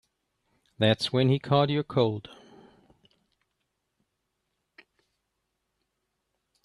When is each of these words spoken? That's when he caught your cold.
That's 0.79 1.13
when 1.13 1.29
he 1.29 1.37
caught 1.37 1.69
your 1.69 1.83
cold. 1.83 2.27